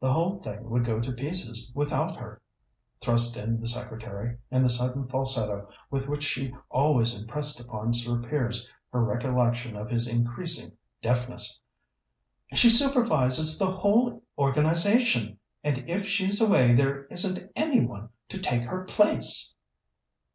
"The 0.00 0.12
whole 0.12 0.42
thing 0.42 0.68
would 0.68 0.84
go 0.84 1.00
to 1.00 1.10
pieces 1.10 1.72
without 1.74 2.16
her," 2.18 2.42
thrust 3.00 3.34
in 3.38 3.58
the 3.62 3.66
secretary, 3.66 4.36
in 4.50 4.62
the 4.62 4.68
sudden 4.68 5.08
falsetto 5.08 5.70
with 5.90 6.06
which 6.06 6.22
she 6.22 6.52
always 6.68 7.18
impressed 7.18 7.58
upon 7.58 7.94
Sir 7.94 8.20
Piers 8.20 8.70
her 8.92 9.02
recollection 9.02 9.74
of 9.74 9.88
his 9.88 10.06
increasing 10.06 10.76
deafness. 11.00 11.58
"She 12.52 12.68
supervises 12.68 13.58
the 13.58 13.72
whole 13.74 14.22
organization, 14.36 15.38
and 15.64 15.78
if 15.88 16.04
she's 16.06 16.42
away 16.42 16.74
there 16.74 17.04
isn't 17.04 17.50
any 17.56 17.80
one 17.86 18.10
to 18.28 18.38
take 18.42 18.64
her 18.64 18.84
place." 18.84 19.54